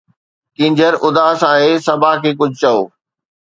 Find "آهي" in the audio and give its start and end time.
1.51-1.71